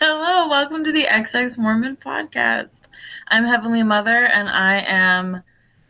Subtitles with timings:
[0.00, 2.82] Hello, welcome to the XX Mormon podcast.
[3.26, 5.42] I'm Heavenly Mother, and I am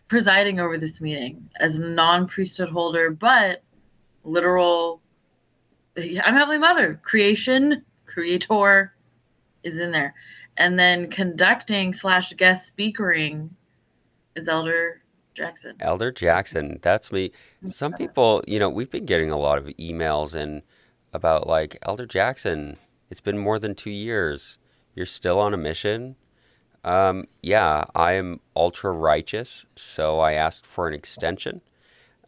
[0.09, 3.63] presiding over this meeting as a non priesthood holder, but
[4.25, 5.03] literal.
[5.99, 6.99] I'm Heavenly Mother.
[7.03, 8.95] Creation, creator
[9.63, 10.15] is in there.
[10.57, 13.55] And then conducting slash guest speakering
[14.35, 15.03] is Elder
[15.37, 15.75] Jaxxxon.
[15.81, 17.31] Elder Jaxxxon, that's me.
[17.67, 17.99] Some uh-huh.
[17.99, 20.63] people, you know, we've been getting a lot of emails and
[21.13, 22.77] about like Elder Jaxxxon.
[23.11, 24.59] It's been more than two years.
[24.95, 26.17] You're still on a mission.
[26.85, 31.61] Um, yeah, I am ultra righteous, so I asked for an extension,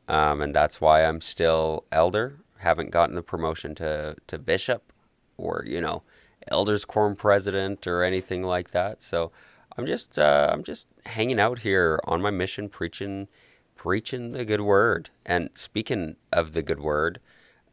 [0.09, 2.41] um, and that's why I'm still elder.
[2.59, 4.93] Haven't gotten the promotion to to bishop,
[5.39, 6.03] or you know,
[6.49, 9.03] elders quorum president or anything like that.
[9.03, 9.31] So
[9.79, 13.29] I'm just uh, I'm just hanging out here on my mission, preaching
[13.77, 15.11] preaching the good word.
[15.25, 17.19] And speaking of the good word,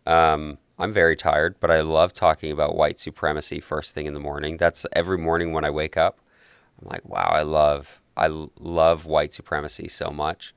[0.05, 4.19] um, I'm very tired, but I love talking about white supremacy first thing in the
[4.19, 4.57] morning.
[4.57, 6.19] That's every morning when I wake up.
[6.79, 8.27] I'm like, wow, I love I
[8.59, 10.53] love white supremacy so much.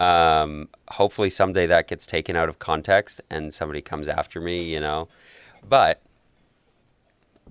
[0.00, 4.80] Um, hopefully someday that gets taken out of context and somebody comes after me, you
[4.80, 5.08] know.
[5.66, 6.02] But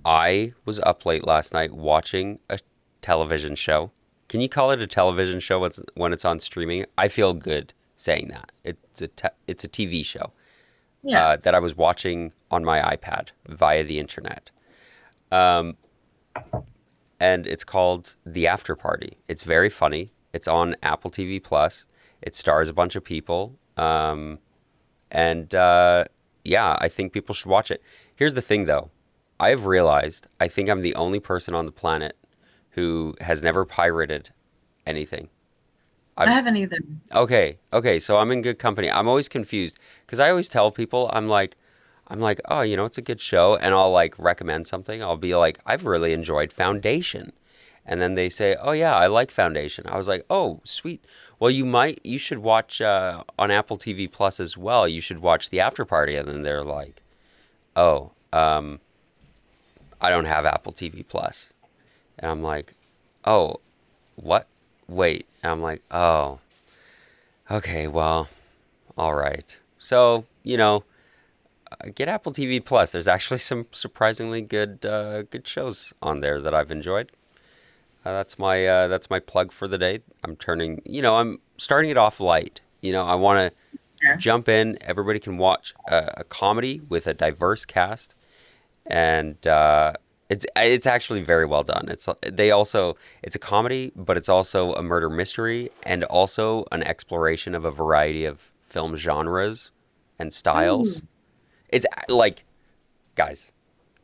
[0.06, 2.60] I was up late last night watching a
[3.02, 3.92] television show.
[4.28, 6.86] Can you call it a television show when it's on streaming?
[6.98, 8.52] I feel good saying that.
[8.64, 10.32] It's a te- it's a TV show
[11.03, 11.26] yeah.
[11.26, 14.52] uh, that I was watching on my iPad via the internet.
[15.31, 15.78] Um,
[17.20, 19.17] and it's called The After Party.
[19.28, 20.12] It's very funny.
[20.34, 21.88] It's on Apple TV Plus.
[22.22, 23.58] It stars a bunch of people.
[23.76, 24.39] Um,
[25.12, 26.06] and uh,
[26.44, 27.82] yeah, I think people should watch it.
[28.16, 28.89] Here's the thing though
[29.39, 32.16] I've realized I think I'm the only person on the planet
[32.72, 34.30] who has never pirated
[34.86, 35.30] anything.
[36.18, 36.80] I've, I have not either.
[37.14, 38.90] Okay, okay, so I'm in good company.
[38.90, 41.56] I'm always confused because I always tell people I'm like,
[42.08, 45.04] I'm like, oh, you know, it's a good show, and I'll like recommend something.
[45.04, 47.34] I'll be like, I've really enjoyed Foundation,
[47.86, 49.86] and then they say, oh yeah, I like Foundation.
[49.88, 51.06] I was like, oh sweet.
[51.39, 54.88] Well, you might, you should watch uh, on Apple TV Plus as well.
[54.88, 57.04] You should watch the After Party, and then they're like,
[57.76, 58.80] oh, um,
[60.02, 61.54] I don't have Apple TV Plus,
[62.17, 62.73] and I'm like,
[63.23, 63.60] oh,
[64.16, 64.48] what?
[64.87, 65.27] Wait.
[65.43, 66.39] And I'm like, oh,
[67.49, 68.27] okay, well,
[68.98, 69.58] all right.
[69.80, 70.83] So, you know,
[71.71, 72.92] uh, get Apple TV Plus.
[72.92, 77.11] There's actually some surprisingly good uh, good shows on there that I've enjoyed.
[78.05, 79.99] Uh, that's my uh, that's my plug for the day.
[80.23, 82.61] I'm turning, you know, I'm starting it off light.
[82.81, 84.15] You know, I want to yeah.
[84.15, 84.77] jump in.
[84.81, 88.15] Everybody can watch a, a, comedy with a diverse cast,
[88.86, 89.93] and uh,
[90.30, 91.88] it's it's actually very well done.
[91.89, 96.83] It's they also it's a comedy, but it's also a murder mystery and also an
[96.83, 99.71] exploration of a variety of film genres
[100.20, 101.02] and styles.
[101.02, 101.08] Ooh.
[101.70, 102.43] It's like
[103.16, 103.52] guys,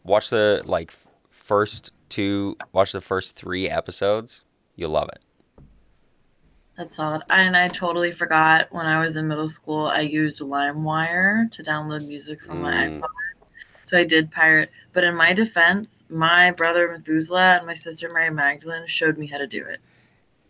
[0.03, 0.93] watch the like
[1.29, 4.43] first two, watch the first 3 episodes.
[4.75, 5.25] You'll love it.
[6.77, 7.23] That's solid.
[7.29, 12.07] And I totally forgot when I was in middle school, I used LimeWire to download
[12.07, 12.61] music from mm.
[12.61, 13.07] my iPod.
[13.83, 18.29] So I did pirate but in my defense, my brother Methuselah and my sister Mary
[18.29, 19.79] Magdalene showed me how to do it.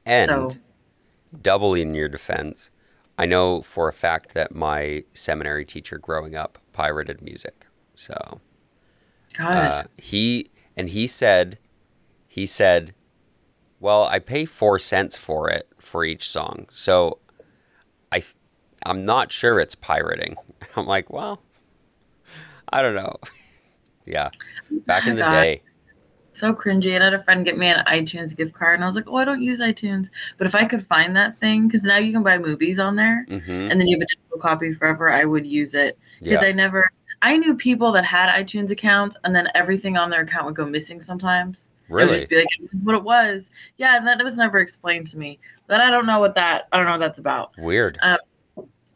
[0.06, 0.52] And so,
[1.42, 2.70] doubly in your defense,
[3.18, 7.66] I know for a fact that my seminary teacher growing up pirated music.
[7.96, 8.42] So
[9.40, 11.58] uh, he and he said
[12.28, 12.94] he said,
[13.80, 17.20] "Well, I pay 4 cents for it for each song." So
[18.12, 18.24] I
[18.86, 20.36] I'm not sure it's pirating.
[20.76, 21.42] I'm like, "Well,
[22.70, 23.18] I don't know."
[24.06, 24.30] Yeah.
[24.86, 25.62] Back in the day.
[26.34, 26.96] So cringy.
[26.96, 29.08] And I had a friend get me an iTunes gift card, and I was like,
[29.08, 32.12] "Oh, I don't use iTunes, but if I could find that thing, because now you
[32.12, 33.52] can buy movies on there, mm-hmm.
[33.52, 36.48] and then you have a digital copy forever, I would use it because yeah.
[36.48, 36.90] I never.
[37.22, 40.66] I knew people that had iTunes accounts, and then everything on their account would go
[40.66, 41.72] missing sometimes.
[41.88, 42.04] Really?
[42.04, 42.48] It would just be like
[42.82, 43.52] what it was.
[43.78, 45.40] Yeah, and that was never explained to me.
[45.68, 46.68] But I don't know what that.
[46.72, 47.54] I don't know what that's about.
[47.58, 47.98] Weird.
[48.02, 48.18] Um,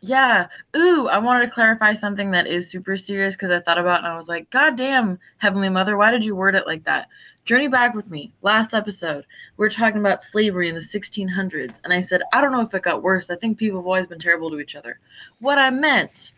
[0.01, 0.47] yeah.
[0.75, 4.07] Ooh, I wanted to clarify something that is super serious because I thought about and
[4.07, 7.07] I was like, God damn, Heavenly Mother, why did you word it like that?
[7.45, 8.33] Journey back with me.
[8.41, 11.79] Last episode, we are talking about slavery in the 1600s.
[11.83, 13.29] And I said, I don't know if it got worse.
[13.29, 14.99] I think people have always been terrible to each other.
[15.39, 16.33] What I meant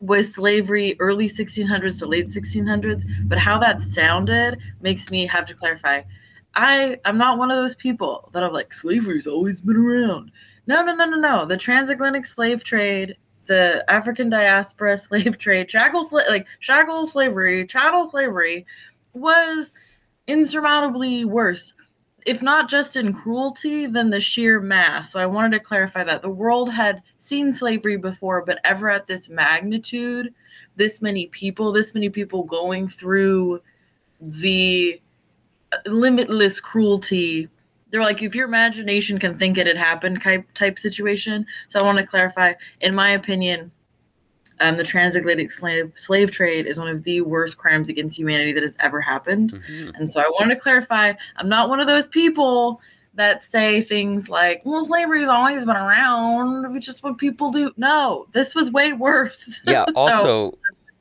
[0.00, 5.54] was slavery early 1600s to late 1600s, but how that sounded makes me have to
[5.54, 6.02] clarify.
[6.54, 10.32] I I'm not one of those people that I'm like slavery's always been around.
[10.72, 11.44] No, no, no, no, no.
[11.44, 18.06] The transatlantic slave trade, the African diaspora slave trade, shackle sla- like shackle slavery, chattel
[18.06, 18.64] slavery
[19.12, 19.74] was
[20.28, 21.74] insurmountably worse.
[22.24, 25.12] If not just in cruelty, then the sheer mass.
[25.12, 29.06] So I wanted to clarify that the world had seen slavery before, but ever at
[29.06, 30.32] this magnitude,
[30.76, 33.60] this many people, this many people going through
[34.22, 35.02] the
[35.70, 37.50] uh, limitless cruelty.
[37.92, 41.46] They're like, if your imagination can think it had happened type type situation.
[41.68, 42.54] So I want to clarify.
[42.80, 43.70] In my opinion,
[44.60, 48.62] um, the transatlantic slave slave trade is one of the worst crimes against humanity that
[48.62, 49.52] has ever happened.
[49.52, 49.94] Mm-hmm.
[49.94, 51.12] And so I wanted to clarify.
[51.36, 52.80] I'm not one of those people
[53.14, 56.74] that say things like, "Well, slavery has always been around.
[56.76, 59.60] It's just what people do." No, this was way worse.
[59.66, 59.84] Yeah.
[59.88, 60.52] so, also,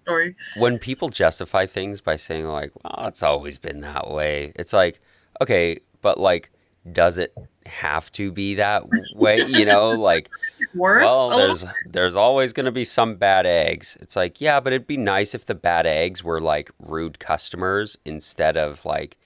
[0.04, 0.36] story.
[0.58, 5.00] When people justify things by saying like, "Well, it's always been that way," it's like,
[5.40, 6.52] okay, but like,
[6.92, 7.36] does it
[7.66, 8.84] have to be that
[9.16, 9.42] way?
[9.42, 10.30] You know, like,
[10.76, 11.04] Worse?
[11.04, 11.38] well, oh.
[11.38, 13.98] there's there's always going to be some bad eggs.
[14.02, 17.98] It's like, yeah, but it'd be nice if the bad eggs were like rude customers
[18.06, 19.18] instead of like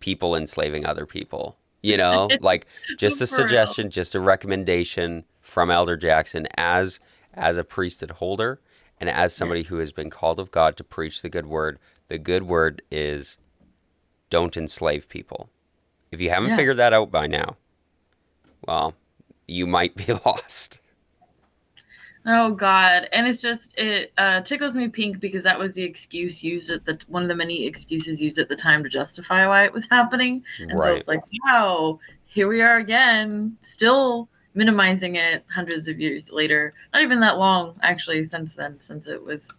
[0.00, 1.56] people enslaving other people.
[1.82, 2.66] You know, like
[2.98, 7.00] just a suggestion, just a recommendation from Elder Jaxxxon as
[7.34, 8.60] as a priesthood holder
[9.00, 11.78] and as somebody who has been called of God to preach the good word,
[12.08, 13.38] the good word is
[14.30, 15.50] don't enslave people.
[16.14, 16.56] If you haven't yeah.
[16.56, 17.56] figured that out by now,
[18.68, 18.94] well,
[19.48, 20.78] you might be lost.
[22.24, 23.08] Oh God!
[23.12, 26.84] And it's just it uh, tickles me pink because that was the excuse used at
[26.84, 29.88] the one of the many excuses used at the time to justify why it was
[29.90, 30.44] happening.
[30.60, 30.84] And right.
[30.84, 36.74] so it's like, wow, here we are again, still minimizing it hundreds of years later.
[36.92, 39.52] Not even that long, actually, since then, since it was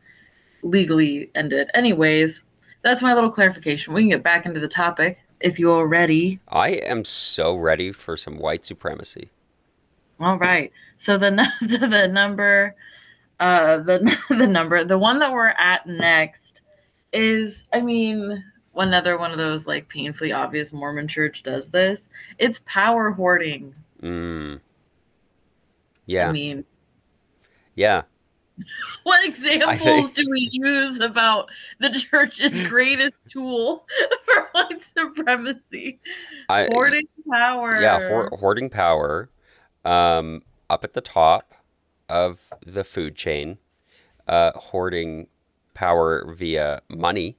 [0.63, 1.69] legally ended.
[1.73, 2.43] Anyways,
[2.81, 3.93] that's my little clarification.
[3.93, 6.39] We can get back into the topic if you're ready.
[6.49, 9.29] I am so ready for some white supremacy.
[10.19, 10.71] All right.
[10.97, 11.29] So the
[11.61, 12.75] the number,
[13.39, 16.61] uh, the the number, the one that we're at next
[17.13, 18.43] is, I mean,
[18.75, 22.09] another one of those like painfully obvious Mormon Church does this.
[22.39, 23.75] It's power hoarding.
[24.01, 24.59] Mm.
[26.07, 26.29] Yeah.
[26.29, 26.65] I mean,
[27.75, 28.01] yeah.
[29.03, 30.13] What examples think...
[30.13, 31.49] do we use about
[31.79, 33.85] the church's greatest tool
[34.25, 35.99] for white supremacy?
[36.49, 37.79] I, hoarding power.
[37.79, 39.29] Yeah, hoarding power.
[39.83, 41.53] Um, up at the top
[42.09, 43.59] of the food chain,
[44.27, 45.27] uh, hoarding
[45.73, 47.37] power via money.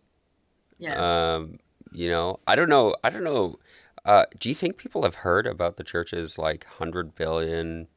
[0.78, 1.34] Yeah.
[1.34, 1.58] Um,
[1.92, 2.94] you know, I don't know.
[3.02, 3.58] I don't know.
[4.04, 7.88] Uh, do you think people have heard about the church's like hundred billion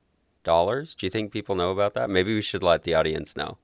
[0.50, 0.96] dollars.
[0.96, 2.10] Do you think people know about that?
[2.10, 3.60] Maybe we should let the audience know.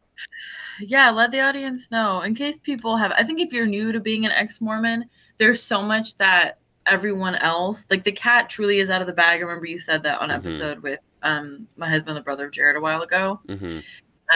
[0.79, 3.11] Yeah, let the audience know in case people have.
[3.17, 7.35] I think if you're new to being an ex Mormon, there's so much that everyone
[7.35, 9.39] else, like the cat, truly is out of the bag.
[9.39, 10.47] I remember you said that on mm-hmm.
[10.47, 13.39] episode with um my husband, the brother of Jared, a while ago.
[13.47, 13.79] Mm-hmm.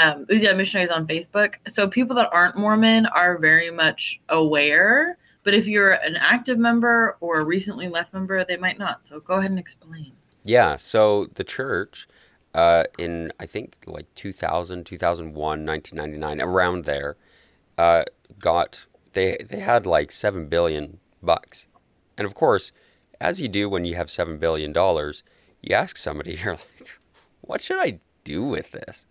[0.01, 1.55] Um, missionaries on Facebook.
[1.67, 5.17] So people that aren't Mormon are very much aware.
[5.43, 9.05] But if you're an active member or a recently left member, they might not.
[9.05, 10.13] So go ahead and explain.
[10.43, 10.75] Yeah.
[10.75, 12.07] So the church
[12.53, 17.15] uh, in I think like 2000, 2001, 1999, around there,
[17.77, 18.03] uh,
[18.39, 21.67] got they they had like seven billion bucks,
[22.17, 22.71] and of course,
[23.21, 25.23] as you do when you have seven billion dollars,
[25.61, 26.99] you ask somebody, you're like,
[27.41, 29.05] what should I do with this?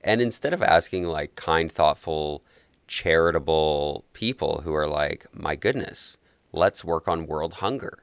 [0.00, 2.42] And instead of asking like kind, thoughtful,
[2.86, 6.16] charitable people who are like, my goodness,
[6.52, 7.98] let's work on world hunger,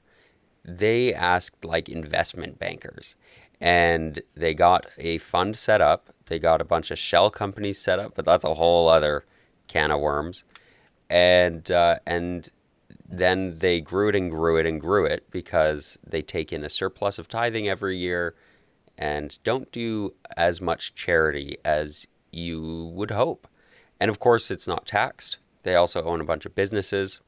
[0.64, 3.16] they asked like investment bankers
[3.62, 6.10] and they got a fund set up.
[6.28, 9.26] They got a bunch of shell companies set up, but that's a whole other
[9.68, 10.44] can of worms.
[11.10, 12.50] And uh, and
[13.08, 16.70] then they grew it and grew it and grew it because they take in a
[16.70, 18.34] surplus of tithing every year
[18.98, 23.48] and don't do as much charity as you would hope.
[24.00, 25.38] And of course, it's not taxed.
[25.64, 27.22] They also own a bunch of businesses.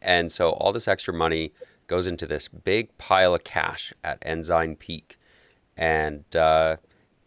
[0.00, 1.52] And so all this extra money
[1.90, 5.18] goes into this big pile of cash at Ensign Peak,
[5.76, 6.76] and uh,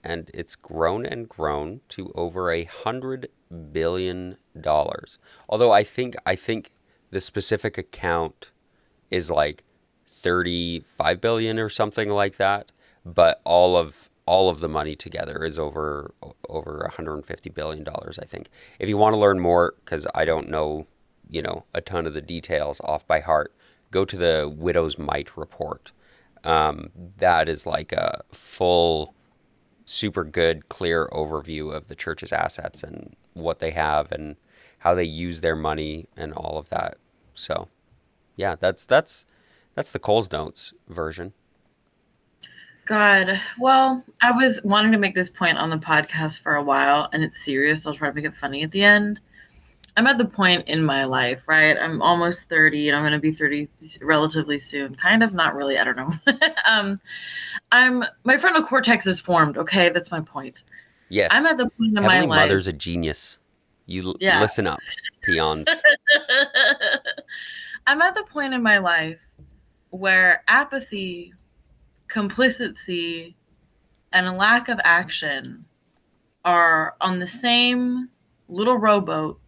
[0.01, 3.27] and it's grown and grown to over a hundred
[3.73, 5.19] billion dollars.
[5.49, 6.75] Although I think I think
[7.11, 8.51] the specific account
[9.11, 9.65] is like
[10.07, 12.71] thirty-five billion or something like that,
[13.05, 16.13] but all of all of the money together is over
[16.47, 18.47] over 150 billion dollars i think
[18.79, 20.87] if you want to learn more because i don't know
[21.29, 23.53] you know a ton of the details off by heart
[23.93, 25.93] go to the Widow's Mite report.
[26.43, 29.13] Um, that is like a full,
[29.85, 34.35] super good, clear overview of the church's assets and what they have and
[34.79, 36.97] how they use their money and all of that.
[37.33, 37.69] So,
[38.35, 39.25] yeah, that's that's
[39.75, 41.31] that's the Coles Notes version.
[42.85, 47.07] God, well, I was wanting to make this point on the podcast for a while,
[47.13, 47.87] and it's serious.
[47.87, 49.21] I'll try to make it funny at the end.
[49.95, 51.77] I'm at the point in my life, right?
[51.77, 53.69] I'm almost 30 and I'm going to be 30
[54.01, 54.95] relatively soon.
[54.95, 55.77] Kind of, not really.
[55.77, 56.11] I don't know.
[56.67, 56.99] um,
[57.71, 59.57] I'm my frontal cortex is formed.
[59.57, 60.63] Okay, that's my point.
[61.09, 61.29] Yes.
[61.31, 62.47] I'm at the point in Heavenly my life.
[62.47, 63.37] Mother's a genius.
[63.85, 64.41] You yeah.
[64.41, 64.79] listen up,
[65.21, 65.67] peons.
[67.87, 69.27] I'm at the point in my life
[69.89, 71.33] where apathy,
[72.07, 73.35] complicity,
[74.13, 75.65] and a lack of action
[76.45, 78.09] are on the same
[78.47, 79.39] little rowboat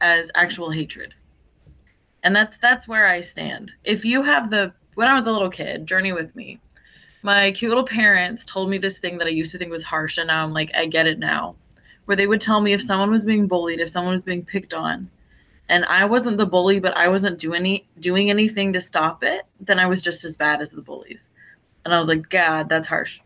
[0.00, 1.14] as actual hatred.
[2.22, 3.72] And that's that's where I stand.
[3.84, 6.60] If you have the when I was a little kid, journey with me.
[7.22, 10.18] My cute little parents told me this thing that I used to think was harsh
[10.18, 11.56] and now I'm like I get it now.
[12.06, 14.74] Where they would tell me if someone was being bullied, if someone was being picked
[14.74, 15.10] on,
[15.68, 19.44] and I wasn't the bully, but I wasn't doing any doing anything to stop it,
[19.60, 21.30] then I was just as bad as the bullies.
[21.84, 23.20] And I was like, God, that's harsh.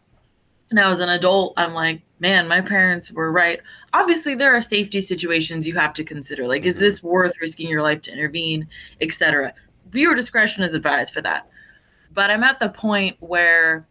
[0.73, 3.61] Now as an adult, I'm like, man, my parents were right.
[3.93, 6.47] Obviously, there are safety situations you have to consider.
[6.47, 6.85] Like, is mm-hmm.
[6.85, 8.69] this worth risking your life to intervene,
[9.01, 9.53] etc.
[9.91, 11.49] Viewer discretion is advised for that.
[12.13, 13.89] But I'm at the point where,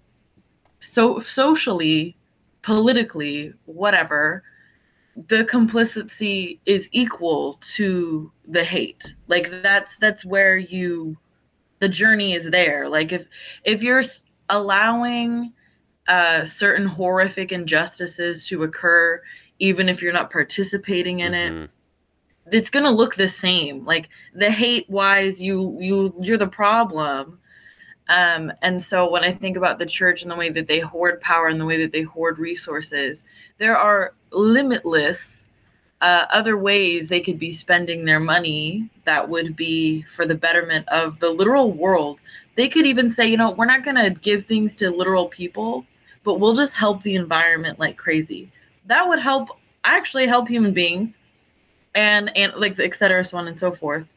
[0.79, 2.15] so socially,
[2.61, 4.43] politically, whatever,
[5.27, 9.13] the complicity is equal to the hate.
[9.27, 11.17] Like that's that's where you,
[11.79, 12.87] the journey is there.
[12.87, 13.27] Like if
[13.65, 14.03] if you're
[14.49, 15.51] allowing
[16.09, 19.21] uh, certain horrific injustices to occur,
[19.59, 21.63] even if you're not participating in mm-hmm.
[21.63, 21.69] it.
[22.51, 23.85] It's gonna look the same.
[23.85, 27.39] Like the hate wise, you you you're the problem.
[28.07, 31.21] Um, and so when I think about the church and the way that they hoard
[31.21, 33.23] power and the way that they hoard resources,
[33.59, 35.45] there are limitless
[36.01, 40.87] uh, other ways they could be spending their money that would be for the betterment
[40.89, 42.19] of the literal world.
[42.55, 45.85] They could even say, you know, we're not going to give things to literal people
[46.23, 48.51] but we'll just help the environment like crazy.
[48.85, 49.49] That would help
[49.83, 51.17] actually help human beings
[51.95, 54.13] and and like the et cetera, so on and so forth.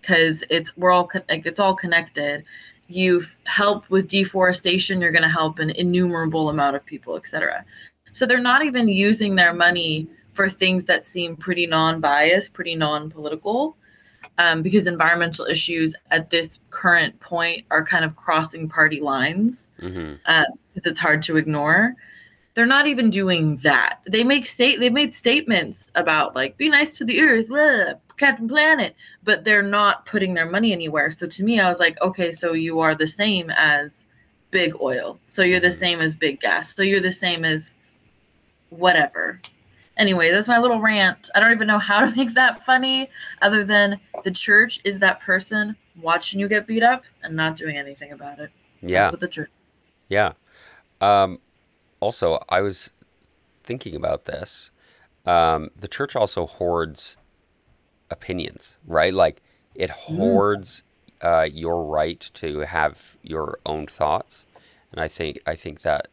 [0.00, 2.44] Because it's we're all like it's all connected.
[2.88, 7.64] You've helped with deforestation, you're going to help an innumerable amount of people, etc.
[8.12, 13.76] So they're not even using their money for things that seem pretty non-biased, pretty non-political
[14.38, 19.70] um, because environmental issues at this current point are kind of crossing party lines.
[19.80, 20.14] Mm-hmm.
[20.26, 21.94] Uh, it's hard to ignore.
[22.54, 24.00] They're not even doing that.
[24.08, 28.48] They make state they made statements about like be nice to the earth, blah, Captain
[28.48, 31.10] Planet, but they're not putting their money anywhere.
[31.10, 34.06] So to me, I was like, okay, so you are the same as
[34.50, 35.18] big oil.
[35.26, 35.78] So you're the mm-hmm.
[35.78, 36.74] same as big gas.
[36.74, 37.76] So you're the same as
[38.70, 39.40] whatever.
[39.96, 41.30] Anyway, that's my little rant.
[41.34, 43.10] I don't even know how to make that funny
[43.42, 47.76] other than the church is that person watching you get beat up and not doing
[47.76, 48.50] anything about it.
[48.82, 49.02] Yeah.
[49.02, 49.50] That's what the church.
[50.08, 50.32] Yeah.
[51.00, 51.40] Um,
[52.00, 52.90] also, I was
[53.62, 54.70] thinking about this.
[55.24, 57.16] Um, the church also hoards
[58.10, 59.12] opinions, right?
[59.12, 59.42] Like
[59.74, 60.16] it mm.
[60.16, 60.82] hoards
[61.20, 64.44] uh, your right to have your own thoughts,
[64.92, 66.08] and I think I think that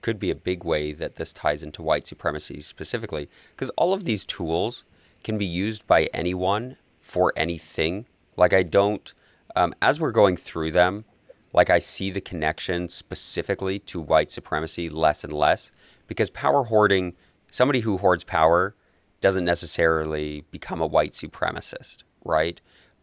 [0.00, 4.04] could be a big way that this ties into white supremacy specifically, because all of
[4.04, 4.84] these tools
[5.24, 8.06] can be used by anyone for anything.
[8.36, 9.12] Like, I don't,
[9.56, 11.04] um, as we're going through them,
[11.52, 15.72] like, I see the connection specifically to white supremacy less and less,
[16.06, 17.14] because power hoarding,
[17.50, 18.74] somebody who hoards power
[19.20, 22.60] doesn't necessarily become a white supremacist, right?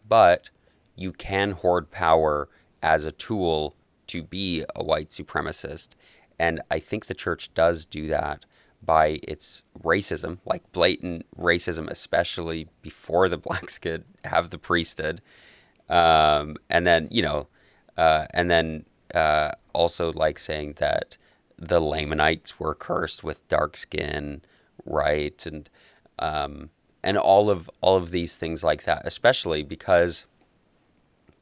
[0.08, 0.50] But
[0.96, 2.48] you can hoard power
[2.82, 3.76] as a tool
[4.08, 5.90] to be a white supremacist.
[6.40, 8.46] And I think the church does do that
[8.84, 15.22] by its racism, like blatant racism, especially before the blacks could have the priesthood.
[15.90, 17.48] Um, and then, you know,
[17.98, 21.18] uh, and then uh, also like saying that
[21.58, 24.42] the Lamanites were cursed with dark skin,
[24.86, 25.46] right?
[25.46, 25.70] And
[26.20, 26.70] um,
[27.04, 30.26] and all of all of these things like that, especially because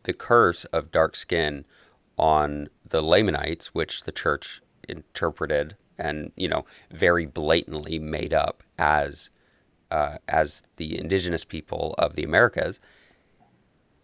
[0.03, 1.65] the curse of dark skin
[2.17, 9.30] on the Lamanites, which the church interpreted and you know very blatantly made up as
[9.92, 12.80] uh, as the indigenous people of the Americas,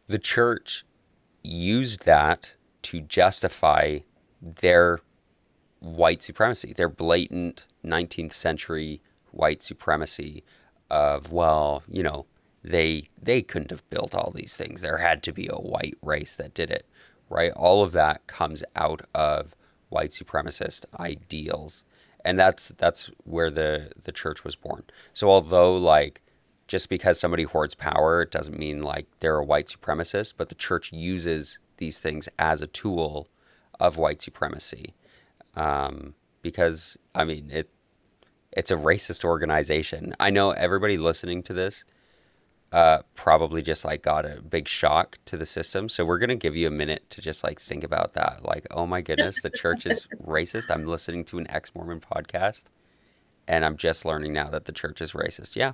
[0.05, 0.85] the church
[1.43, 3.99] used that to justify
[4.39, 4.99] their
[5.79, 10.43] white supremacy, their blatant 19th century white supremacy
[10.91, 12.25] of well, you know,
[12.63, 14.81] they they couldn't have built all these things.
[14.81, 16.85] There had to be a white race that did it,
[17.29, 17.51] right?
[17.53, 19.55] All of that comes out of
[19.89, 21.83] white supremacist ideals.
[22.25, 24.83] And that's that's where the the church was born.
[25.13, 26.21] So although like
[26.67, 30.55] just because somebody hoards power it doesn't mean like they're a white supremacist but the
[30.55, 33.29] church uses these things as a tool
[33.79, 34.93] of white supremacy.
[35.55, 37.69] Um, because i mean it
[38.51, 40.15] it's a racist organization.
[40.19, 41.85] I know everybody listening to this
[42.71, 45.89] uh, probably just like got a big shock to the system.
[45.89, 48.43] So we're gonna give you a minute to just like think about that.
[48.43, 50.69] Like, oh my goodness, the church is racist.
[50.69, 52.65] I'm listening to an ex-Mormon podcast,
[53.47, 55.55] and I'm just learning now that the church is racist.
[55.55, 55.73] Yeah,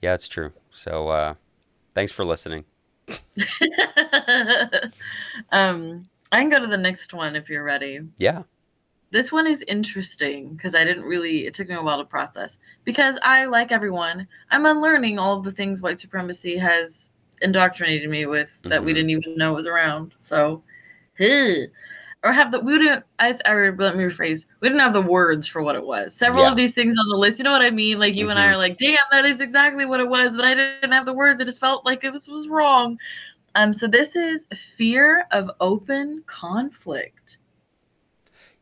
[0.00, 0.52] yeah, it's true.
[0.70, 1.34] So uh,
[1.94, 2.64] Thanks for listening.
[5.50, 8.00] um, I can go to the next one if you're ready.
[8.16, 8.44] Yeah.
[9.12, 12.56] This one is interesting because I didn't really, it took me a while to process.
[12.84, 17.10] Because I, like everyone, I'm unlearning all of the things white supremacy has
[17.42, 18.84] indoctrinated me with that Mhm.
[18.86, 20.14] we didn't even know was around.
[20.22, 20.62] So,
[21.20, 21.68] ugh.
[22.24, 25.46] or have the, we didn't, I, I, let me rephrase, we didn't have the words
[25.46, 26.14] for what it was.
[26.14, 26.50] Several Yeah.
[26.52, 27.98] of these things on the list, you know what I mean?
[27.98, 28.52] Like you and I Mhm.
[28.52, 31.40] are like, damn, that is exactly what it was, but I didn't have the words.
[31.40, 32.96] It just felt like it was, was wrong.
[33.56, 37.18] Um, so this is fear of open conflict.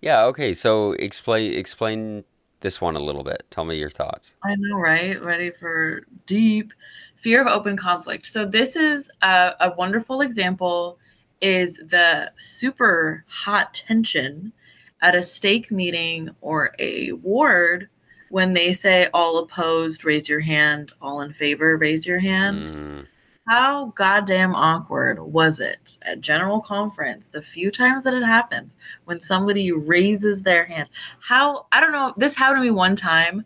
[0.01, 0.25] Yeah.
[0.27, 0.55] Okay.
[0.55, 2.25] So explain explain
[2.61, 3.45] this one a little bit.
[3.51, 4.35] Tell me your thoughts.
[4.45, 5.23] I know, right?
[5.23, 6.73] Ready for deep
[7.17, 8.27] fear of open conflict.
[8.27, 10.99] So this is a, a wonderful example.
[11.41, 14.53] Is the super hot tension
[15.01, 17.89] at a stake meeting or a ward
[18.31, 22.71] when they say all opposed, raise your hand, all in favor, raise your hand.
[22.71, 23.07] Mm,
[23.51, 28.77] How goddamn awkward was it at general conference the few times that it happens
[29.07, 30.89] when somebody raises their hand?
[31.19, 32.15] How I don't know.
[32.17, 33.45] This happened to me one time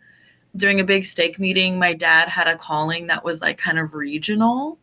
[0.56, 1.78] during a big stake meeting.
[1.78, 4.78] My dad had a calling that was like kind of regional,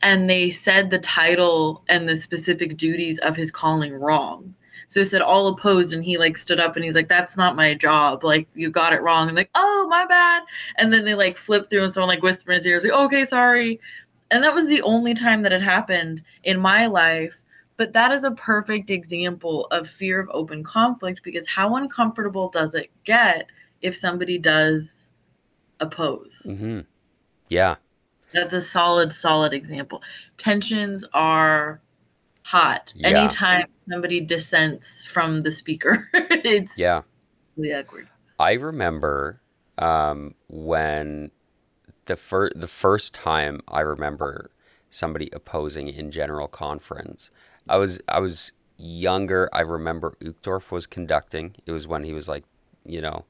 [0.00, 4.54] and they said the title and the specific duties of his calling wrong.
[4.92, 7.56] So it said all opposed, and he like stood up and he's like, "That's not
[7.56, 8.24] my job.
[8.24, 10.42] Like you got it wrong." And like, "Oh, my bad."
[10.76, 12.92] And then they like flipped through, and someone like whispered in his ear, was like,
[12.92, 13.80] "Okay, sorry."
[14.30, 17.42] And that was the only time that it happened in my life.
[17.78, 22.74] But that is a perfect example of fear of open conflict because how uncomfortable does
[22.74, 23.46] it get
[23.80, 25.08] if somebody does
[25.80, 26.42] oppose?
[26.44, 26.80] hmm
[27.48, 27.76] Yeah.
[28.32, 30.02] That's a solid, solid example.
[30.38, 31.81] Tensions are
[32.44, 32.92] hot.
[32.96, 33.08] Yeah.
[33.08, 37.02] Anytime somebody dissents from the speaker, it's Yeah.
[37.56, 38.08] really awkward.
[38.38, 39.40] I remember
[39.78, 41.30] um, when
[42.06, 44.50] the first the first time I remember
[44.90, 47.30] somebody opposing in general conference.
[47.68, 49.48] I was I was younger.
[49.52, 51.54] I remember Uchtdorf was conducting.
[51.66, 52.44] It was when he was like,
[52.84, 53.24] you know,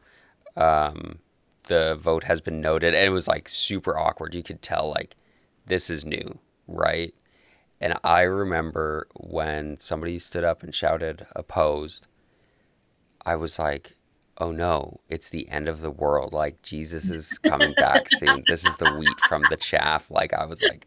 [0.57, 1.19] um,
[1.65, 4.35] the vote has been noted, and it was like super awkward.
[4.35, 5.17] You could tell like
[5.67, 7.15] this is new, right?
[7.83, 12.07] And I remember when somebody stood up and shouted opposed.
[13.27, 13.97] I was like,
[14.39, 16.33] oh no, it's the end of the world.
[16.33, 18.45] Like Jesus is coming back soon.
[18.47, 20.13] This is the wheat from the chaff.
[20.13, 20.87] Like I was like,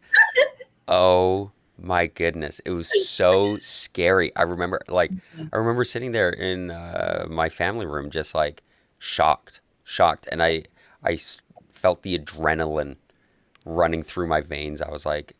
[0.88, 2.60] oh my goodness.
[2.60, 4.34] It was so scary.
[4.34, 5.12] I remember like
[5.52, 8.62] I remember sitting there in uh, my family room just like
[8.98, 10.64] shocked, shocked and I,
[11.04, 11.18] I
[11.72, 12.96] felt the adrenaline
[13.66, 14.80] running through my veins.
[14.80, 15.34] I was like,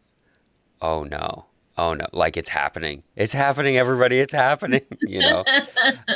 [0.81, 1.47] "Oh no.
[1.79, 2.07] Oh no.
[2.13, 3.03] Like it's happening.
[3.17, 4.19] It's happening everybody.
[4.21, 5.45] It's happening." you know.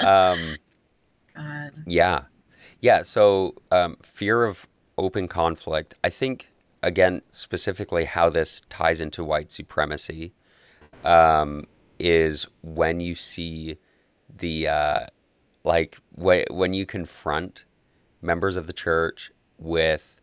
[0.01, 0.57] Um
[1.35, 1.73] God.
[1.87, 2.25] yeah.
[2.81, 3.03] Yeah.
[3.03, 4.67] So, um, fear of
[4.99, 5.95] open conflict.
[6.03, 6.51] I think,
[6.83, 10.33] again, specifically how this ties into white supremacy
[11.05, 11.67] um,
[11.99, 13.79] is when you see
[14.35, 15.07] the, uh,
[15.65, 17.65] like, wh- when you confront
[18.23, 20.21] members of the church with,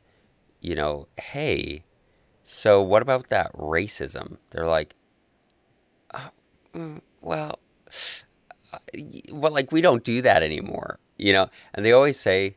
[0.59, 1.83] you know, hey,
[2.49, 4.37] so what about that racism?
[4.51, 4.95] They're like,
[6.11, 6.29] "Uh,
[6.73, 7.59] mm, well,
[9.31, 11.49] well, like we don't do that anymore, you know.
[11.73, 12.55] And they always say,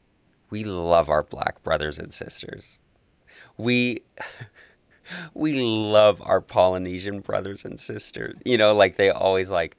[0.48, 2.78] we love our black brothers and sisters.
[3.56, 4.02] We
[5.34, 8.38] we love our Polynesian brothers and sisters.
[8.44, 9.76] You know, like they always like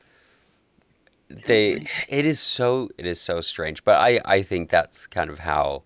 [1.30, 1.86] they.
[2.10, 5.84] It is so it is so strange, but I I think that's kind of how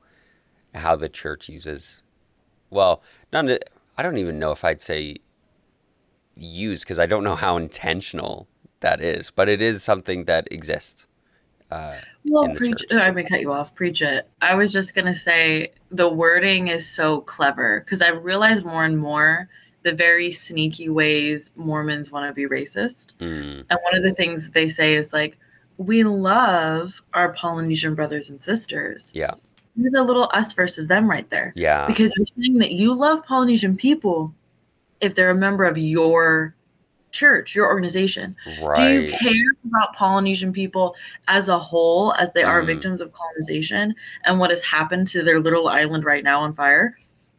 [0.73, 2.01] how the church uses.
[2.71, 3.45] Well, not.
[3.97, 5.17] I don't even know if I'd say
[6.35, 8.47] use because I don't know how intentional
[8.81, 11.07] that is, but it is something that exists.
[11.71, 12.85] Uh, Well, preach.
[12.91, 13.73] I'm gonna cut you off.
[13.75, 14.27] Preach it.
[14.41, 18.97] I was just gonna say the wording is so clever because I've realized more and
[18.97, 19.49] more
[19.83, 23.13] the very sneaky ways Mormons want to be racist.
[23.19, 25.37] mm, And one of the things they say is like,
[25.77, 29.35] "We love our Polynesian brothers and sisters." yeah,
[29.75, 33.23] There's a little us versus them right there yeah, because you're saying that you love
[33.25, 34.33] Polynesian people
[35.01, 36.55] if they're a member of your
[37.11, 38.35] church, your organization.
[38.61, 38.75] right.
[38.75, 40.95] Do you care about Polynesian people
[41.29, 42.65] as a whole, as they are Mm.
[42.67, 46.97] victims of colonization and what has happened to their little island right now on fire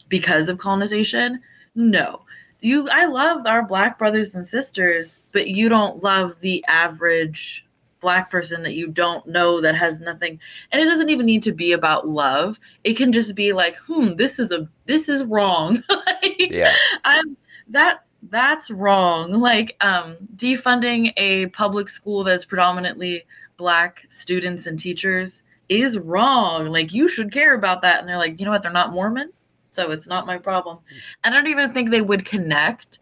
[0.08, 1.40] because of colonization?
[1.74, 2.22] No.
[2.62, 7.65] You I love our black brothers and sisters, but you don't love the average
[8.06, 10.38] black person that you don't know that has nothing
[10.70, 12.60] and it doesn't even need to be about love.
[12.84, 15.82] It can just be like, hmm, this is a this is wrong.
[15.90, 19.32] like, Yeah, I'm that that's wrong.
[19.32, 23.24] Like um defunding a public school that's predominantly
[23.56, 26.66] black students and teachers is wrong.
[26.66, 27.98] Like you should care about that.
[27.98, 28.62] And they're like, you know what?
[28.62, 29.32] They're not Mormon.
[29.72, 30.78] so it's not my problem.
[31.24, 33.00] I don't even think they would connect.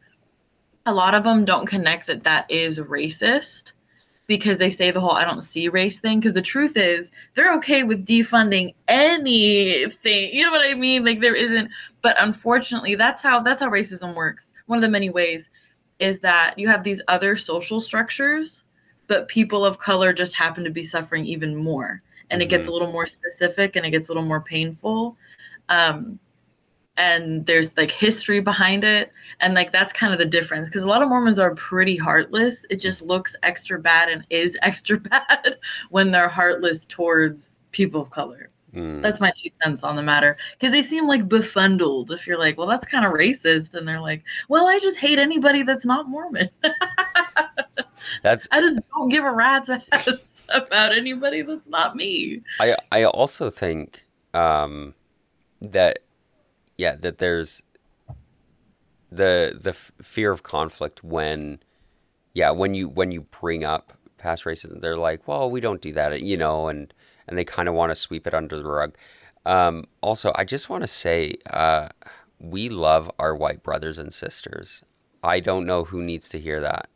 [0.87, 3.73] A lot of them don't connect that that is racist
[4.27, 6.21] because they say the whole I don't see race thing.
[6.21, 10.31] Because the truth is, they're okay with defunding anything.
[10.35, 11.05] You know what I mean?
[11.05, 11.71] Like there isn't,
[12.03, 14.55] but unfortunately, that's how that's how racism works.
[14.67, 15.51] One of the many ways
[15.99, 18.65] is that you have these other social structures,
[19.07, 22.47] but people of color just happen to be suffering even more, and mm-hmm.
[22.47, 25.17] it gets a little more specific and it gets a little more painful.
[25.69, 26.19] Um,
[26.97, 30.87] and there's like history behind it and like that's kind of the difference because a
[30.87, 32.65] lot of mormons are pretty heartless.
[32.71, 35.57] It just looks extra bad and is extra bad
[35.91, 38.51] when they're heartless towards people of color.
[38.75, 39.03] Mm.
[39.03, 42.59] that's my two cents on the matter because they seem like befuddled if you're like
[42.59, 46.09] well that's kind of racist and they're like well i just hate anybody that's not
[46.09, 46.51] mormon.
[48.23, 52.43] That's i just don't give a rat's ass about anybody that's not me.
[52.61, 54.05] I i also think
[54.35, 54.95] um
[55.61, 56.01] that
[56.77, 57.63] yeah, that there's
[59.15, 61.61] the the f- fear of conflict when
[62.33, 65.93] yeah when you when you bring up past racism they're like well we don't do
[65.93, 66.93] that you know and
[67.29, 68.97] and they kind of want to sweep it under the rug.
[69.47, 71.89] Um, also i just want to say uh,
[72.39, 74.83] we love our white brothers and sisters.
[75.23, 76.89] I don't know who needs to hear that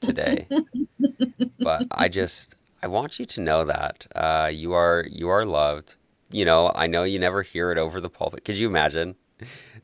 [0.00, 0.46] today
[1.60, 5.96] but i just i want you to know that uh, you are you are loved
[6.36, 8.44] you know, I know you never hear it over the pulpit.
[8.44, 9.16] Could you imagine?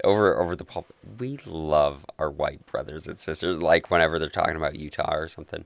[0.05, 0.97] Over over the pulpit.
[1.19, 5.65] We love our white brothers and sisters, like whenever they're talking about Utah or something.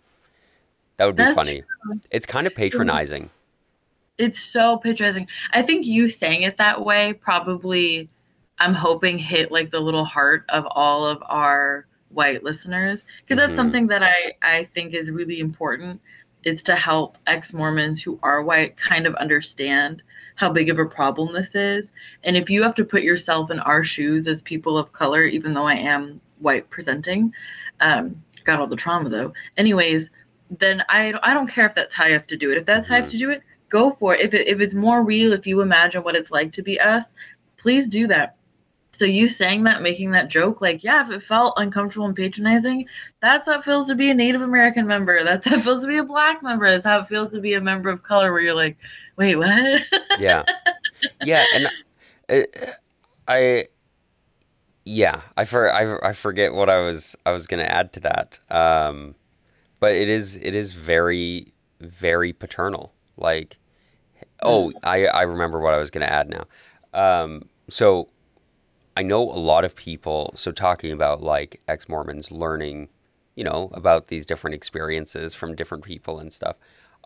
[0.96, 1.62] That would be That's funny.
[1.84, 2.00] True.
[2.10, 3.30] It's kind of patronizing.
[4.18, 5.28] It's so patronizing.
[5.52, 8.08] I think you saying it that way probably
[8.58, 13.50] I'm hoping hit like the little heart of all of our white listeners because that's
[13.50, 13.56] mm-hmm.
[13.56, 16.00] something that I I think is really important
[16.44, 20.02] is to help ex-Mormons who are white kind of understand
[20.36, 21.92] how big of a problem this is.
[22.22, 25.52] And if you have to put yourself in our shoes as people of color, even
[25.52, 27.32] though I am white presenting,
[27.80, 29.32] um, got all the trauma though.
[29.56, 30.10] Anyways,
[30.50, 32.58] then I I don't care if that's how you have to do it.
[32.58, 32.92] If that's mm-hmm.
[32.92, 34.20] how you have to do it, go for it.
[34.20, 37.14] If it, if it's more real, if you imagine what it's like to be us,
[37.56, 38.36] please do that.
[38.96, 42.86] So you saying that, making that joke, like, yeah, if it felt uncomfortable and patronizing,
[43.20, 45.22] that's how it feels to be a Native American member.
[45.22, 46.70] That's how it feels to be a black member.
[46.70, 48.78] That's how it feels to be a member of color where you're like,
[49.16, 49.82] wait, what?
[50.18, 50.44] yeah.
[51.22, 51.44] Yeah.
[51.54, 51.68] And
[52.30, 52.66] uh,
[53.28, 53.66] I,
[54.84, 58.00] yeah, I, for, I, I forget what I was, I was going to add to
[58.00, 58.38] that.
[58.50, 59.14] Um,
[59.78, 62.94] but it is, it is very, very paternal.
[63.18, 63.58] Like,
[64.42, 66.46] oh, I, I remember what I was going to add now.
[66.94, 68.08] Um, so
[68.96, 72.88] I know a lot of people, so talking about like ex Mormons learning,
[73.34, 76.56] you know, about these different experiences from different people and stuff.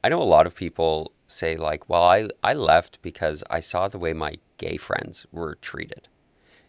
[0.03, 3.88] I know a lot of people say, like, well, I, I left because I saw
[3.88, 6.09] the way my gay friends were treated.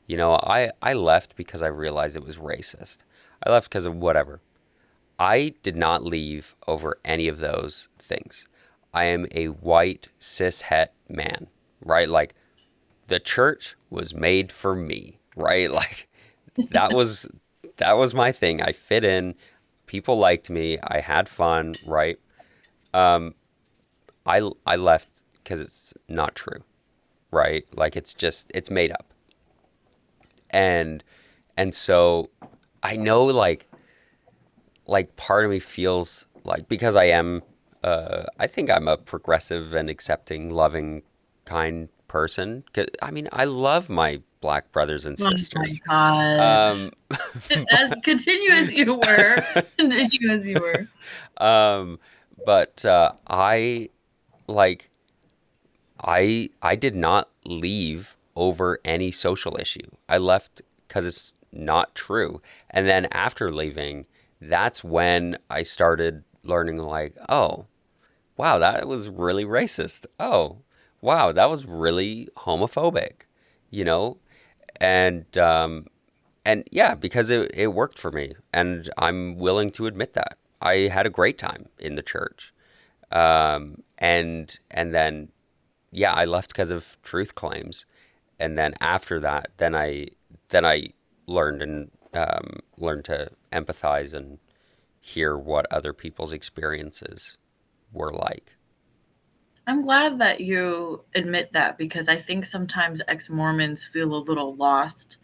[0.07, 3.03] You know, I, I left because I realized it was racist.
[3.45, 4.41] I left because of whatever.
[5.17, 8.47] I did not leave over any of those things.
[8.93, 11.47] I am a white cis het man,
[11.79, 12.09] right?
[12.09, 12.33] Like
[13.05, 15.69] the church was made for me, right?
[15.81, 16.07] Like
[16.71, 17.27] that was
[17.77, 18.61] that was my thing.
[18.61, 19.35] I fit in.
[19.85, 20.79] People liked me.
[20.81, 22.17] I had fun, right?
[22.93, 23.35] Um,
[24.25, 26.63] I I left because it's not true,
[27.31, 27.63] right?
[27.75, 29.13] Like it's just it's made up.
[30.49, 31.03] And
[31.55, 32.29] and so
[32.83, 33.67] I know like
[34.87, 37.43] like part of me feels like because I am
[37.83, 41.01] uh, I think I'm a progressive and accepting, loving,
[41.45, 42.65] kind person.
[43.01, 45.79] I mean, I love my black brothers and sisters.
[45.87, 46.39] Oh my god!
[46.39, 46.91] Um,
[47.71, 49.45] as continue as you were,
[49.79, 50.87] continue as you were.
[51.43, 51.99] Um,
[52.45, 53.89] but uh, I
[54.47, 54.89] like
[56.03, 59.89] I I did not leave over any social issue.
[60.09, 62.41] I left because it's not true.
[62.69, 64.05] And then after leaving,
[64.41, 67.67] that's when I started learning like, oh,
[68.35, 70.05] wow, that was really racist.
[70.19, 70.57] Oh,
[71.01, 73.23] wow, that was really homophobic,
[73.69, 74.17] you know?
[74.79, 75.87] And, um,
[76.45, 78.33] and yeah, because it, it worked for me.
[78.53, 80.37] And I'm willing to admit that.
[80.61, 82.53] I had a great time in the church.
[83.11, 85.29] Um, and, and then,
[85.91, 87.85] yeah, I left because of truth claims.
[88.39, 90.07] And then after that, then I,
[90.49, 90.89] then I
[91.27, 94.39] learned and, um, learned to empathize and
[94.99, 97.37] hear what other people's experiences
[97.91, 98.55] were like.
[99.67, 104.55] I'm glad that you admit that because I think sometimes ex Mormons feel a little
[104.55, 105.17] lost.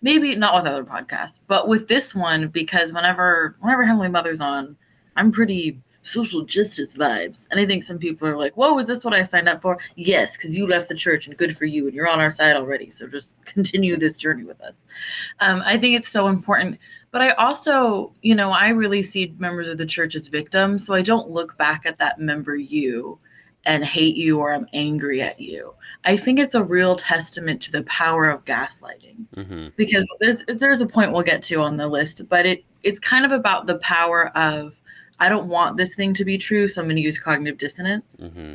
[0.00, 4.76] Maybe not with other podcasts, but with this one because whenever whenever Heavenly Mother's on,
[5.16, 7.46] I'm pretty social justice vibes.
[7.50, 9.78] And I think some people are like, whoa, is this what I signed up for?
[9.94, 12.56] Yes, because you left the church and good for you and you're on our side
[12.56, 12.90] already.
[12.90, 14.84] So just continue this journey with us.
[15.40, 16.78] Um, I think it's so important.
[17.12, 20.86] But I also, you know, I really see members of the church as victims.
[20.86, 23.18] So I don't look back at that member you
[23.64, 25.74] and hate you or I'm angry at you.
[26.04, 29.68] I think it's a real testament to the power of gaslighting Mm-hmm.
[29.76, 33.24] because there's there's a point we'll get to on the list, but it it's kind
[33.24, 34.78] of about the power of
[35.20, 38.20] I don't want this thing to be true, so I'm going to use cognitive dissonance.
[38.22, 38.54] Mm-hmm.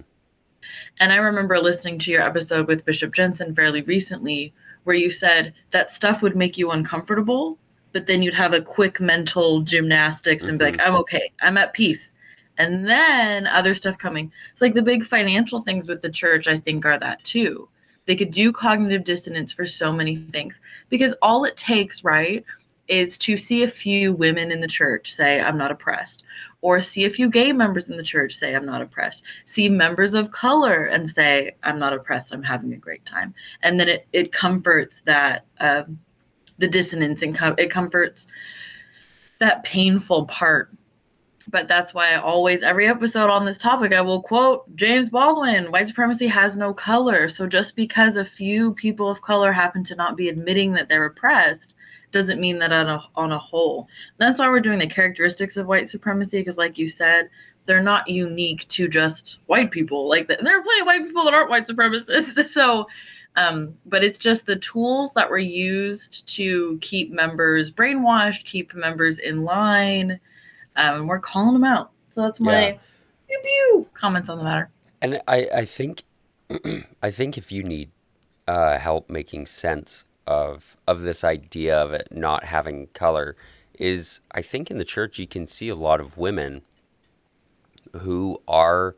[0.99, 5.53] And I remember listening to your episode with Bishop Jensen fairly recently, where you said
[5.71, 7.57] that stuff would make you uncomfortable,
[7.93, 11.73] but then you'd have a quick mental gymnastics and be like, I'm okay, I'm at
[11.73, 12.13] peace.
[12.57, 14.31] And then other stuff coming.
[14.51, 17.69] It's like the big financial things with the church, I think, are that too.
[18.05, 22.43] They could do cognitive dissonance for so many things because all it takes, right,
[22.87, 26.23] is to see a few women in the church say, I'm not oppressed,
[26.61, 30.13] or see a few gay members in the church say, I'm not oppressed, see members
[30.13, 33.33] of color and say, I'm not oppressed, I'm having a great time.
[33.61, 35.99] And then it, it comforts that, um,
[36.59, 38.27] the dissonance and com- it comforts
[39.39, 40.71] that painful part.
[41.49, 45.71] But that's why I always, every episode on this topic, I will quote James Baldwin
[45.71, 47.29] white supremacy has no color.
[47.29, 51.05] So just because a few people of color happen to not be admitting that they're
[51.05, 51.73] oppressed,
[52.11, 53.87] doesn't mean that on a, on a whole.
[54.17, 57.29] That's why we're doing the characteristics of white supremacy, because, like you said,
[57.67, 60.07] they're not unique to just white people.
[60.09, 62.45] Like there are plenty of white people that aren't white supremacists.
[62.57, 62.87] So,
[63.35, 69.19] um, but it's just the tools that were used to keep members brainwashed, keep members
[69.19, 70.19] in line,
[70.77, 71.91] um, and we're calling them out.
[72.11, 72.77] So that's my Yeah.
[73.27, 74.71] pew pew comments on the matter.
[75.01, 76.03] And I, I think,
[77.03, 77.91] I think if you need
[78.47, 83.35] uh, help making sense of of this idea of it not having color,
[83.79, 86.63] is I think in the church you can see a lot of women
[88.01, 88.95] who are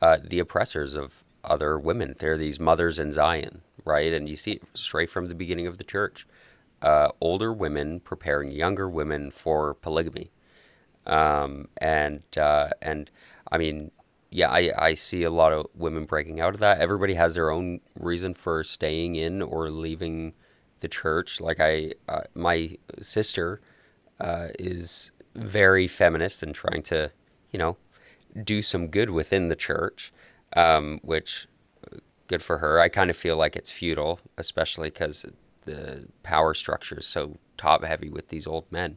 [0.00, 2.16] uh, the oppressors of other women.
[2.18, 4.12] They're these mothers in Zion, right?
[4.12, 6.26] And you see it straight from the beginning of the church.
[6.82, 10.30] Uh, older women preparing younger women for polygamy
[11.06, 13.10] um, and uh, and
[13.50, 13.90] I mean,
[14.30, 16.80] yeah, I, I see a lot of women breaking out of that.
[16.80, 20.32] Everybody has their own reason for staying in or leaving
[20.80, 21.40] the church.
[21.40, 23.60] Like I, uh, my sister
[24.18, 27.12] uh, is very feminist and trying to,
[27.50, 27.76] you know,
[28.42, 30.12] do some good within the church,
[30.56, 31.46] um, which
[31.92, 32.80] uh, good for her.
[32.80, 35.26] I kind of feel like it's futile, especially because
[35.66, 38.96] the power structure is so top heavy with these old men.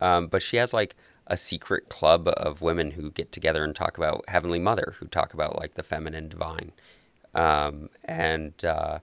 [0.00, 3.96] Um, but she has like a secret club of women who get together and talk
[3.96, 6.72] about Heavenly Mother, who talk about like the feminine divine,
[7.34, 8.98] um, and uh,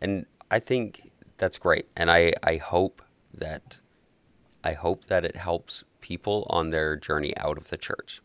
[0.00, 3.02] and I think that's great, and I I hope
[3.32, 3.78] that
[4.62, 8.20] I hope that it helps people on their journey out of the church.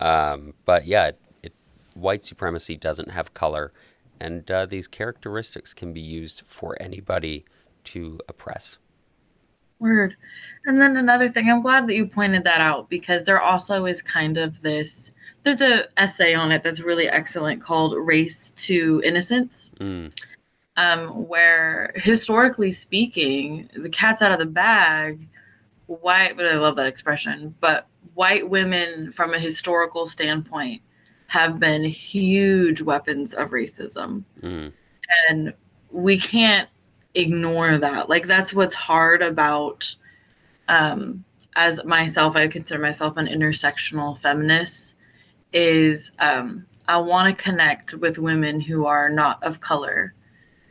[0.00, 1.52] Um, but yeah, it, it,
[1.94, 3.72] white supremacy doesn't have color,
[4.20, 7.44] and uh, these characteristics can be used for anybody
[7.84, 8.78] to oppress.
[9.78, 10.16] Word.
[10.66, 14.00] And then another thing, I'm glad that you pointed that out because there also is
[14.00, 19.70] kind of this there's a essay on it that's really excellent called Race to Innocence.
[19.78, 20.10] Mm,
[20.76, 25.28] Um, where historically speaking, the cat's out of the bag,
[25.86, 30.80] white but I love that expression, but white women from a historical standpoint
[31.26, 34.72] have been huge weapons of racism mm,
[35.28, 35.52] and
[35.90, 36.68] we can't
[37.14, 38.08] ignore that.
[38.08, 39.94] Like that's what's hard about
[40.68, 41.22] um
[41.56, 44.96] as myself i consider myself an intersectional feminist
[45.52, 50.14] is um i want to connect with women who are not of color.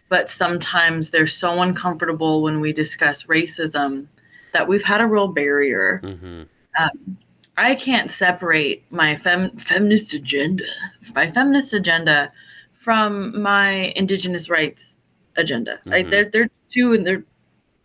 [0.09, 4.07] But sometimes they're so uncomfortable when we discuss racism
[4.51, 5.99] that we've had a real barrier.
[6.03, 6.43] Hmm
[6.79, 7.17] um,
[7.57, 10.65] I can't separate my fem- feminist agenda,
[11.13, 12.29] my feminist agenda,
[12.73, 14.92] from my indigenous rights
[15.37, 15.79] agenda.
[15.85, 16.11] Like Mhm.
[16.11, 17.23] they're they're two and they're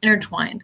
[0.03, 0.63] intertwined.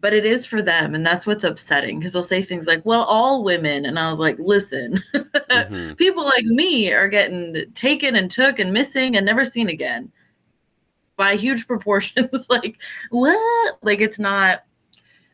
[0.00, 3.02] But it is for them, and that's what's upsetting because they'll say things like, "Well,
[3.02, 4.96] all women," and I was like, "Listen,
[5.50, 10.10] hmm people like me are getting taken and took and missing and never seen again
[11.16, 12.78] by huge proportions." like,
[13.10, 13.78] what?
[13.82, 14.64] Like it's not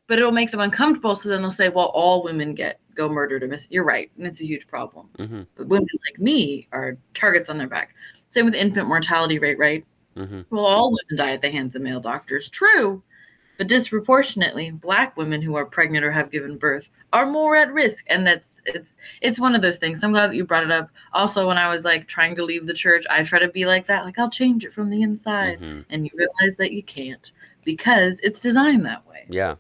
[0.09, 1.15] but it'll make them uncomfortable.
[1.15, 3.69] So then they'll say, well, all women get go murdered or miss.
[3.71, 4.11] You're right.
[4.17, 5.09] And it's a huge problem.
[5.17, 7.95] hmm But women like me are targets on their back.
[8.31, 9.85] Same with infant mortality rate, right?
[10.27, 12.51] Hmm Well, all women die at the hands of male doctors.
[12.51, 13.03] True.
[13.59, 18.05] But disproportionately, black women who are pregnant or have given birth are more at risk.
[18.09, 20.05] And that's it's it's one of those things.
[20.05, 20.91] I'm glad that you brought it up.
[21.13, 23.87] Also, when I was like trying to leave the church, I try to be like
[23.89, 24.05] that.
[24.05, 25.59] Like I'll change it from the inside.
[25.59, 27.33] hmm And you realize that you can't
[27.65, 29.27] because it's designed that way.
[29.29, 29.57] Yeah.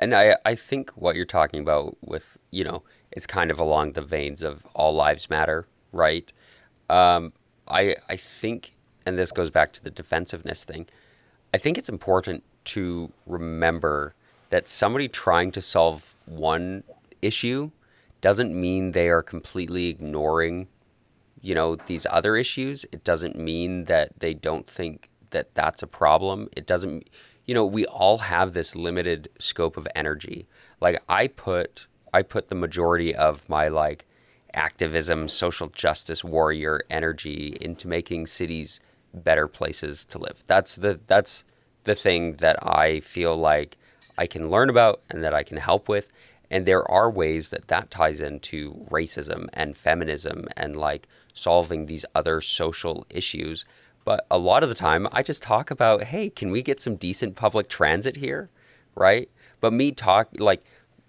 [0.00, 3.92] And I, I think what you're talking about with, you know, it's kind of along
[3.92, 6.32] the veins of all lives matter, right?
[6.88, 7.32] Um,
[7.68, 10.86] I I think, and this goes back to the defensiveness thing.
[11.52, 14.14] I think it's important to remember
[14.50, 16.84] that somebody trying to solve one
[17.22, 17.70] issue
[18.20, 20.68] doesn't mean they are completely ignoring,
[21.40, 22.84] you know, these other issues.
[22.92, 26.48] It doesn't mean that they don't think that that's a problem.
[26.56, 27.08] It doesn't,
[27.46, 30.46] you know, we all have this limited scope of energy.
[30.80, 34.06] Like I put, I put the majority of my like
[34.52, 38.80] activism, social justice warrior energy into making cities
[39.12, 40.42] better places to live.
[40.46, 41.44] That's the that's
[41.84, 43.76] the thing that I feel like
[44.18, 46.12] I can learn about and that I can help with.
[46.50, 52.04] And there are ways that that ties into racism and feminism and like solving these
[52.14, 53.64] other social issues.
[54.04, 56.96] But a lot of the time, I just talk about, hey, can we get some
[56.96, 58.50] decent public transit here?
[58.94, 59.30] Right?
[59.60, 60.64] But me talk, like,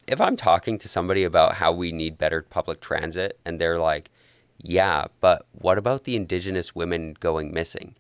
[0.07, 4.11] if I'm talking to somebody about how we need better public transit and they're like,
[4.63, 7.95] yeah, but what about the indigenous women going missing?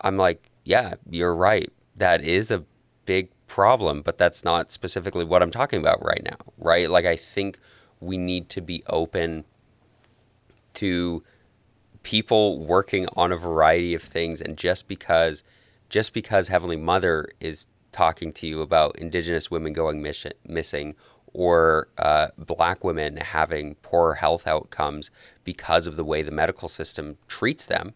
[0.00, 1.70] I'm like, yeah, you're right.
[1.96, 2.64] That is a
[3.04, 6.88] big problem, but that's not specifically what I'm talking about right now, right?
[6.88, 7.58] Like, I think
[8.00, 9.44] we need to be open
[10.74, 11.22] to
[12.02, 15.42] people working on a variety of things, and just because,
[15.88, 20.94] just because Heavenly Mother is talking to you about Indigenous women going mission, missing
[21.34, 25.10] or uh, black women having poor health outcomes
[25.44, 27.94] because of the way the medical system treats them,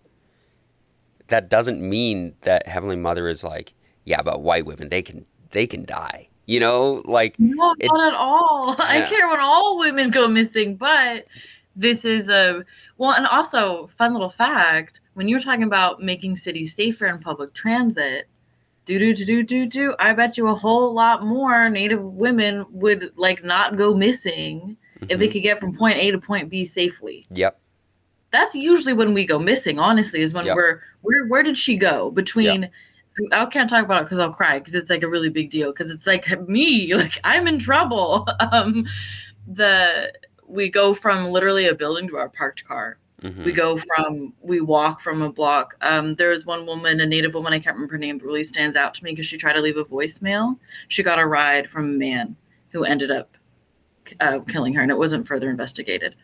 [1.28, 5.66] that doesn't mean that Heavenly Mother is like, yeah, but white women, they can they
[5.66, 6.28] can die.
[6.46, 8.76] You know, like no, it, not at all.
[8.78, 8.84] Yeah.
[8.84, 11.26] I care when all women go missing, but
[11.74, 12.64] this is a
[12.98, 17.52] well, and also fun little fact: when you're talking about making cities safer in public
[17.52, 18.28] transit,
[18.84, 22.64] do do do do do do, I bet you a whole lot more Native women
[22.70, 24.76] would like not go missing
[25.06, 25.12] mm-hmm.
[25.12, 25.32] if they mm-hmm.
[25.32, 27.24] could get from point A to point B safely.
[27.30, 27.58] Yep.
[28.30, 29.78] That's usually when we go missing.
[29.78, 30.56] Honestly, is when yep.
[30.56, 32.62] we're where where did she go between.
[32.62, 32.72] Yep
[33.32, 35.72] I can't talk about it because I'll cry because it's like a really big deal
[35.72, 38.26] because it's like me like I'm in trouble.
[38.52, 38.86] Um,
[39.48, 40.12] the
[40.46, 42.98] we go from literally a building to our parked car.
[43.22, 43.44] Mm-hmm.
[43.44, 45.74] We go from we walk from a block.
[45.80, 48.44] Um, there was one woman, a native woman, I can't remember her name, but really
[48.44, 50.58] stands out to me because she tried to leave a voicemail.
[50.88, 52.36] She got a ride from a man
[52.70, 53.36] who ended up
[54.20, 56.14] uh, killing her, and it wasn't further investigated.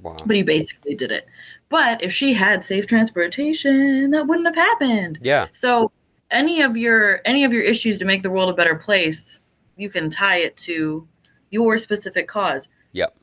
[0.00, 0.16] Wow.
[0.24, 1.26] But he basically did it.
[1.68, 5.18] But if she had safe transportation, that wouldn't have happened.
[5.22, 5.48] Yeah.
[5.52, 5.90] So
[6.30, 9.40] any of your any of your issues to make the world a better place,
[9.76, 11.06] you can tie it to
[11.50, 12.68] your specific cause.
[12.92, 13.16] Yep.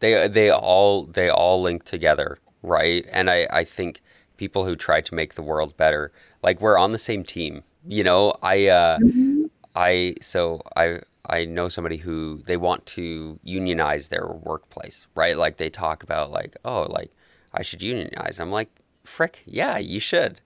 [0.00, 3.06] They they all they all link together, right?
[3.10, 4.00] And I I think
[4.36, 7.62] people who try to make the world better, like we're on the same team.
[7.86, 9.44] You know, I uh mm-hmm.
[9.74, 15.36] I so I I know somebody who they want to unionize their workplace, right?
[15.36, 17.12] Like they talk about like, oh, like
[17.52, 18.40] I should unionize.
[18.40, 18.70] I'm like,
[19.04, 20.40] frick, yeah, you should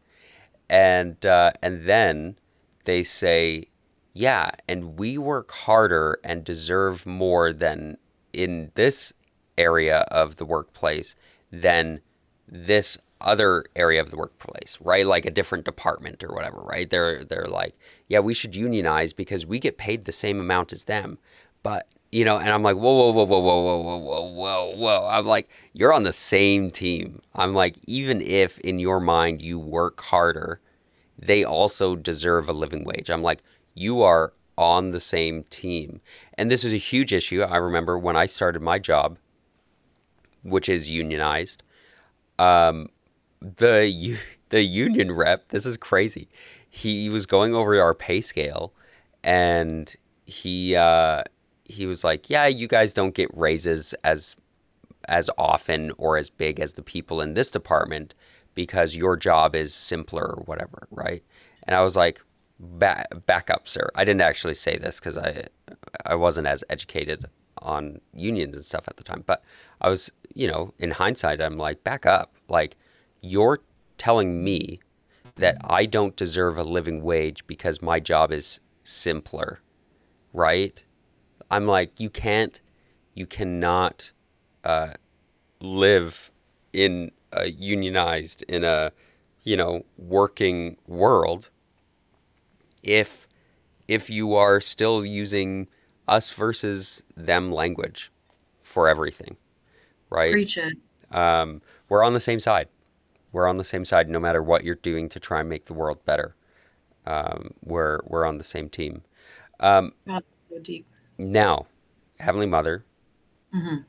[0.69, 2.37] and uh, and then
[2.85, 3.67] they say,
[4.13, 7.97] yeah, and we work harder and deserve more than
[8.33, 9.13] in this
[9.57, 11.15] area of the workplace
[11.51, 12.01] than
[12.49, 15.07] this other area of the workplace, right?
[15.07, 16.89] Like a different department or whatever, right?
[16.89, 17.75] They're they're like,
[18.09, 21.19] yeah, we should unionize because we get paid the same amount as them,
[21.63, 24.77] but you know, and I'm like, whoa, whoa, whoa, whoa, whoa, whoa, whoa, whoa, whoa,
[24.77, 25.09] whoa.
[25.09, 27.21] I'm like, you're on the same team.
[27.35, 30.61] I'm like, even if in your mind you work harder,
[31.19, 33.11] they also deserve a living wage.
[33.11, 33.43] I'm like,
[33.75, 36.01] you are on the same team.
[36.39, 37.43] And this is a huge issue.
[37.43, 39.19] I remember when I started my job,
[40.43, 41.65] which is unionized,
[42.39, 42.91] um,
[43.57, 44.19] the
[44.51, 46.29] the union rep, this is crazy.
[46.69, 48.73] He was going over our pay scale
[49.23, 49.95] and
[50.27, 51.23] he uh,
[51.65, 54.37] he was like, "Yeah, you guys don't get raises as
[55.07, 58.15] as often or as big as the people in this department
[58.55, 61.23] because your job is simpler or whatever, right?"
[61.65, 62.21] And I was like,
[62.59, 63.91] back, back up, sir.
[63.95, 65.45] I didn't actually say this because I
[66.07, 67.27] I wasn't as educated
[67.59, 69.43] on unions and stuff at the time, but
[69.81, 72.35] I was, you know, in hindsight, I'm like, back up.
[72.49, 72.77] Like,
[73.25, 73.61] you're
[73.99, 74.81] telling me
[75.37, 79.61] that I don't deserve a living wage because my job is simpler,
[80.33, 80.85] right?
[81.51, 82.61] I'm like, you can't,
[83.15, 84.13] you cannot
[84.63, 84.95] uh,
[85.61, 86.31] live
[86.73, 88.93] in a unionized, in a,
[89.43, 91.51] you know, working world
[92.83, 93.27] if
[93.89, 95.69] if you are still using
[96.07, 98.11] us versus them language
[98.63, 99.37] for everything,
[100.11, 100.33] right?
[100.33, 100.77] Preach it.
[101.11, 102.69] Um, we're on the same side.
[103.35, 105.75] We're on the same side, no matter what you're doing to try and make the
[105.75, 106.37] world better.
[107.07, 109.03] Um, we're we're on the same team.
[109.61, 110.87] Um, so deep.
[111.19, 111.67] Now,
[112.21, 112.85] Heavenly Mother,
[113.55, 113.83] mm-hmm.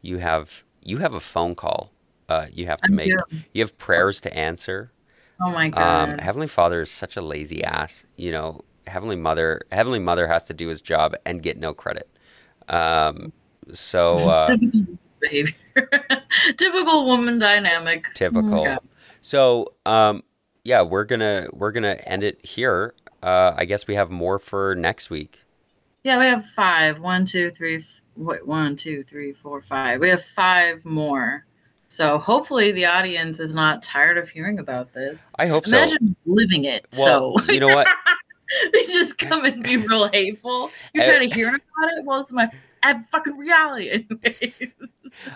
[0.00, 1.92] You have you have a phone call.
[2.28, 3.08] Uh, you have to I make.
[3.08, 3.22] do.
[3.52, 4.92] You have prayers to answer.
[5.40, 6.20] Oh my Um, god.
[6.20, 8.06] Heavenly Father is such a lazy ass.
[8.16, 9.62] You know, Heavenly Mother.
[9.72, 12.08] Heavenly Mother has to do his job and get no credit.
[12.68, 13.32] Um,
[13.72, 14.56] so uh,
[16.56, 18.06] Typical woman dynamic.
[18.06, 18.64] Oh typical.
[18.64, 18.80] God.
[19.22, 20.22] So um,
[20.64, 22.94] yeah, we're gonna we're gonna end it here.
[23.22, 25.44] Uh, I guess we have more for next week.
[26.04, 27.00] Yeah, we have five.
[27.00, 27.76] One, two, three.
[27.76, 30.00] f- Wait, one, two, three, four, five.
[30.00, 31.46] We have five more.
[31.88, 35.32] So hopefully the audience is not tired of hearing about this.
[35.38, 35.78] I hope so.
[35.78, 36.86] Imagine living it.
[36.98, 37.86] Well, so you know what?
[38.72, 40.70] they just come and be real hateful.
[40.92, 42.04] You're trying to hear about it.
[42.04, 42.50] Well, it's my
[43.10, 44.52] fucking reality anyway.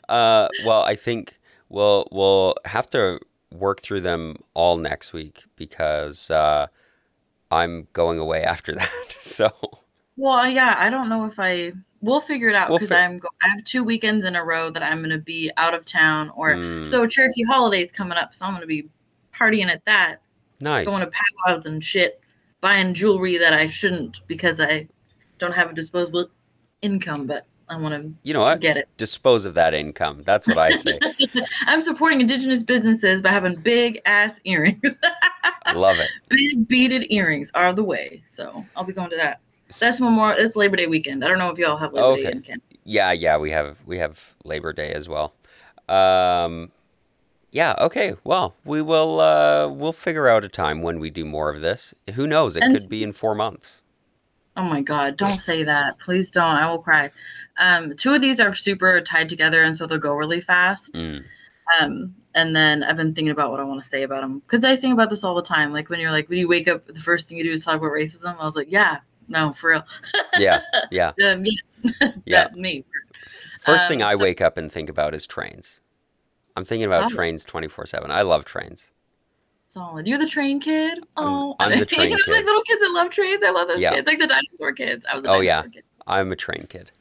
[0.08, 3.20] Uh, well, I think we'll we'll have to
[3.52, 6.66] work through them all next week because uh,
[7.50, 9.16] I'm going away after that.
[9.20, 9.50] So
[10.16, 11.72] well, yeah, I don't know if I.
[12.02, 13.18] We'll figure it out We'll because fi- I'm.
[13.18, 15.84] Go- I have two weekends in a row that I'm going to be out of
[15.84, 18.88] town, or Mm, so Cherokee holidays coming up, so I'm going to be
[19.34, 20.18] partying at that.
[20.60, 20.86] nice.
[20.86, 21.10] going to
[21.44, 22.20] powwows and shit,
[22.60, 24.88] buying jewelry that I shouldn't because I
[25.38, 26.28] don't have a disposable
[26.82, 28.60] income, but I want You know to what?
[28.60, 28.88] get it.
[28.96, 30.22] Dispose of that income.
[30.24, 30.98] That's what I say.
[31.66, 34.80] I'm supporting indigenous businesses by having big ass earrings.
[35.74, 36.08] Love it.
[36.28, 38.22] big beaded earrings are the way.
[38.28, 39.40] So I'll be going to that.
[39.80, 40.44] That's Memorial.
[40.46, 41.24] It's Labor Day weekend.
[41.24, 42.36] I don't know if y'all have Labor Day Okay.
[42.36, 42.62] in Canada.
[42.84, 45.34] Yeah, yeah, we have we have Labor Day as well.
[45.88, 46.70] Um,
[47.50, 48.14] yeah, okay.
[48.22, 51.94] Well, we will uh, we'll figure out a time when we do more of this.
[52.14, 52.54] Who knows?
[52.54, 53.82] It And- could be in four months.
[54.56, 55.16] Oh my God!
[55.18, 55.98] Don't say that.
[55.98, 56.44] Please don't.
[56.56, 57.10] I will cry.
[57.58, 60.92] Um, two of these are super tied together, and so they'll go really fast.
[60.94, 61.24] Mm.
[61.80, 64.64] Um, and then I've been thinking about what I want to say about them because
[64.64, 65.72] I think about this all the time.
[65.72, 67.76] Like when you're like, when you wake up, the first thing you do is talk
[67.78, 68.38] about racism.
[68.38, 68.98] I was like, yeah,
[69.28, 69.84] no, for real.
[70.38, 71.12] Yeah, yeah.
[71.24, 72.48] Um, yeah, Yeah.
[72.54, 72.84] me.
[73.62, 75.80] First thing Um, I so- wake up and think about is trains.
[76.56, 78.10] I'm thinking about trains 24 7.
[78.10, 78.90] I love trains.
[79.68, 80.06] Solid.
[80.06, 81.00] You're the train kid.
[81.16, 82.44] Oh, I'm the train know, Like kid.
[82.44, 83.42] little kids that love trains.
[83.42, 83.94] I love those Yeah.
[83.94, 84.06] kids.
[84.06, 85.04] Like the dinosaur kids.
[85.10, 85.62] I was a Oh, yeah.
[85.62, 85.84] kid.
[86.06, 86.92] I'm a train kid.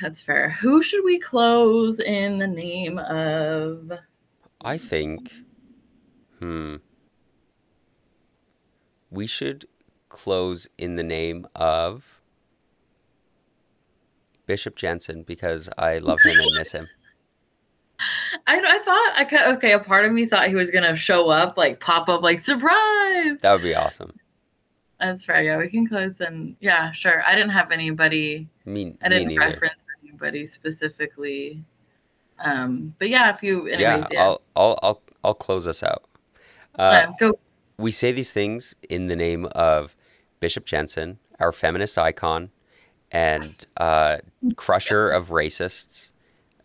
[0.00, 0.50] That's fair.
[0.50, 3.92] Who should we close in the name of?
[4.60, 5.32] I think,
[6.38, 6.76] hmm,
[9.10, 9.66] we should
[10.08, 12.20] close in the name of
[14.46, 16.88] Bishop Jensen because I love him and miss him.
[18.46, 19.72] I, I thought I could, okay.
[19.72, 23.40] A part of me thought he was gonna show up, like pop up, like surprise.
[23.40, 24.12] That would be awesome.
[25.04, 25.42] That's fair.
[25.42, 27.22] Yeah, we can close and yeah, sure.
[27.26, 28.48] I didn't have anybody.
[28.64, 29.40] Me, I didn't neither.
[29.40, 31.62] reference anybody specifically.
[32.38, 36.04] Um, but yeah, if you, yeah, anyways, yeah, I'll, I'll, I'll, I'll close us out.
[36.78, 37.38] Uh, Yeah, go.
[37.76, 39.94] we say these things in the name of
[40.40, 42.50] Bishop Jensen, our feminist icon
[43.10, 44.18] and uh,
[44.56, 46.12] crusher of racists.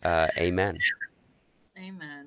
[0.01, 0.77] Uh, amen.
[1.77, 2.18] Amen.